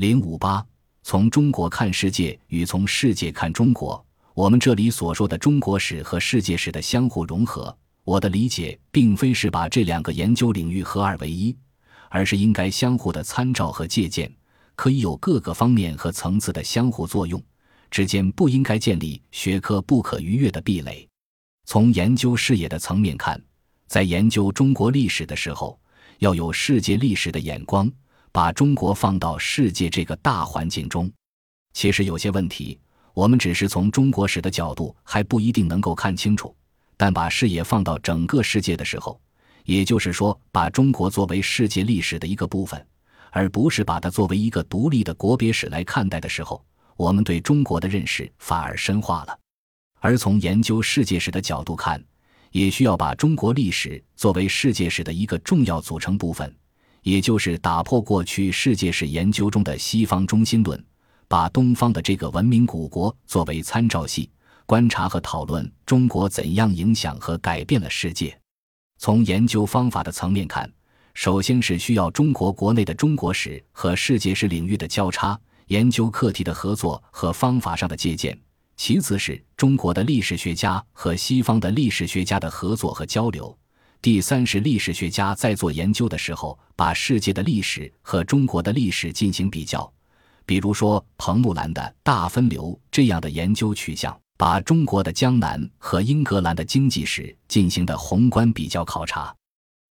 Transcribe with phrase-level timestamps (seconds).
[0.00, 0.66] 零五八，
[1.02, 4.02] 从中国看世界与从世界看中国。
[4.32, 11.54] 我们这里所说的中国史和世界史的相互融合，我的理解并非是把这两个研究领域合二为一，
[12.08, 14.34] 而是应该相互的参照和借鉴，
[14.74, 17.38] 可以有各个方面和层次的相互作用，
[17.90, 21.06] 之间不应该建立学科不可逾越的壁垒。
[21.66, 23.38] 从研究视野的层面看，
[23.86, 25.78] 在研究中国历史的时候，
[26.20, 27.92] 要有世界历史的眼光，
[28.32, 31.10] 把中国放到世界这个大环境中。
[31.72, 32.78] 其实有些问题。
[33.12, 36.54] 我们只是从中国史的角度还不一定能够看清楚，
[36.96, 39.20] 但把视野放到整个世界的时候，
[39.64, 42.86] 也就是说，把中国作为世界历史的一个部分，
[43.32, 46.64] 而不是把它作为一个独立的国别史来看待的时候，
[46.96, 49.36] 我们对中国的认识反而深化了。
[49.98, 52.02] 而从研究世界史的角度看，
[52.52, 56.56] 也需要把中国历史作为世界史的一个重要组成部分，
[57.02, 60.84] 也就是打破过去世界史研究中的西方中心论。
[61.28, 64.28] 把东方的这个文明古国作为参照系，
[64.66, 68.36] 观察和讨论中国怎样影响和改变了世界。
[68.98, 70.68] 从研究方法的层面看，
[71.14, 78.34] 首先是需要中国国内的中国史和世界史领域的交叉，研究课题的合作和方法上的借鉴；
[78.76, 83.56] 其次是中国的历史学家和西方的历史学家的合作和交流；
[84.02, 89.92] 第三是历史学家在做研究的时候，把世界的历史和中国的历史进行比较。
[90.46, 99.34] 比如说，彭木兰的大分流这样的研究取向，把中国的江南和英格兰的经济史进行的宏观比较考察。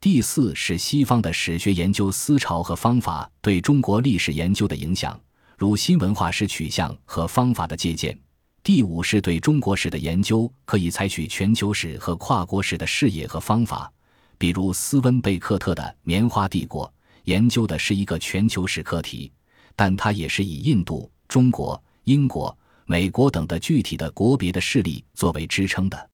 [0.00, 5.18] 第四是西方的史学研究思潮和方法对中国历史研究的影响，
[5.56, 8.18] 如新文化史取向和方法的借鉴。
[8.64, 13.92] 第五是对中国史的研究可以采取全球史和跨国史的视野和方法，
[14.38, 16.86] 比如斯温贝克特的《棉花帝国》
[17.24, 19.32] 研究的是一个全球史课题。
[19.74, 26.10] 但它也是以印度、中国、英国、美国等的具体的国别的势力作为支撑的。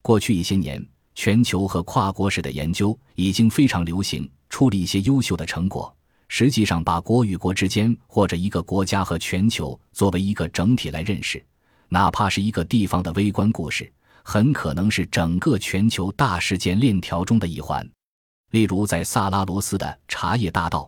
[0.00, 5.92] 过去一些年，全球和跨国史的研究已经非常流行，出了一些优秀的成果。
[6.28, 11.42] 实际上，把国与国之间或者一个国家和全球作为一个整体来认识，
[11.88, 13.90] 哪怕是一个地方的微观故事，
[14.22, 17.88] 很可能是整个全球大事件链条中的一环。
[18.50, 20.80] 例如，在萨拉罗斯的《茶叶大道》。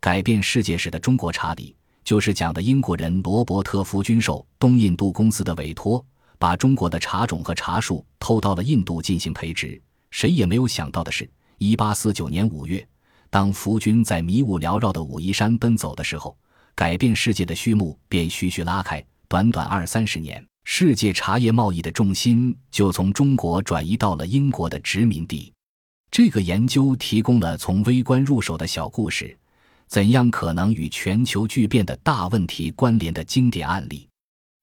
[0.00, 6.04] 改变世界史的中国茶里，就是讲的英国人罗伯特·福军受东印度公司的委托，
[6.40, 9.80] 把中国的茶种和茶树偷到了印度进行培植。
[10.10, 12.84] 谁也没有想到的是，一八四九年五月，
[13.30, 16.36] 当福军在迷雾缭绕的武夷山奔走的时候，
[16.74, 19.00] 改变世界的序幕便徐徐拉开。
[19.32, 25.50] 短短二三十年，世界茶叶贸易的重心就从中国转移到了英国的殖民地。
[26.10, 29.34] 这个研究提供了从微观入手的小故事。
[29.88, 34.06] 怎样可能与全球巨变的大问题关联的经典案例？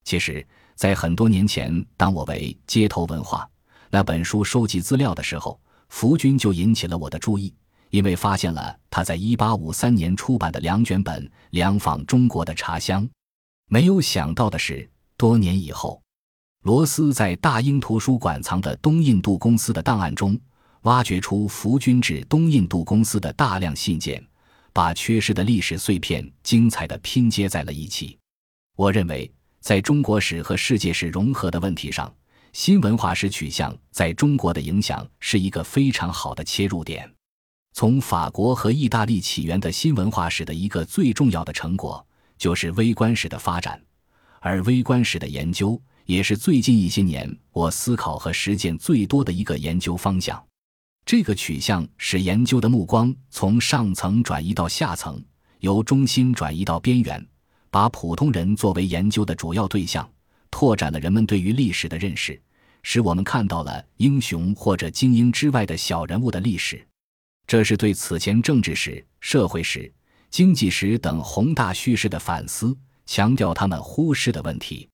[0.03, 3.49] 其实，在很多年前，当我为《街头文化》
[3.89, 7.51] 那本书收集资料的时候，福军就引起了我的注意，
[7.89, 13.03] 因为发现了他在1853年出版的两卷本《两访中国的茶香》。
[13.69, 16.01] 没有想到的是，多年以后，
[16.63, 20.37] 罗斯在大英图书馆藏的东印度公司的档案中，
[20.81, 24.21] 挖掘出福军至东印度公司的大量信件。
[24.71, 28.17] 把缺失的历史碎片精彩地拼接在了一起。
[28.77, 32.13] 我认为，在中国史和世界史融合的问题上，
[32.53, 37.11] 新文化史取向在中国的影响是一个非常好的切入点。
[37.73, 42.05] 从法国和意大利起源的新文化史的一个最重要的成果，
[42.39, 43.79] 就是微观史的发展，
[44.39, 50.41] 而微观史的研究也是最近一些年我思考和实践最多的一个研究方向。
[51.05, 55.21] 这个取向使研究的目光从上层转移到下层，
[55.59, 57.23] 由中心转移到边缘，
[57.69, 60.09] 把普通人作为研究的主要对象，
[60.49, 62.41] 拓展了人们对于历史的认识，
[62.83, 66.85] 使我们看到了英雄或者精英之外的小人物的历史。
[67.47, 69.91] 这是对此前政治史、社会史、
[70.29, 72.75] 经济史等宏大叙事的反思，
[73.05, 74.87] 强调他们忽视的问题。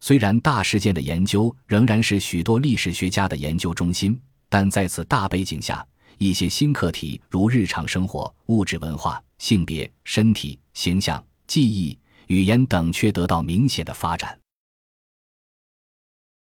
[0.00, 4.20] 虽然大事件的研究仍然是许多历史学家的研究中心。
[4.48, 5.82] 但在此大背景下，
[6.18, 14.38] 一些新课题如日常生活、物质文化、性别、身体、形象、记忆、语言等却得到明显的发展。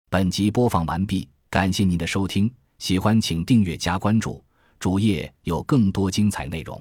[0.08, 2.48] 本集播放完毕，感谢您的收听，
[2.78, 4.44] 喜欢请订阅加关注，
[4.78, 6.80] 主页有更多精彩内容。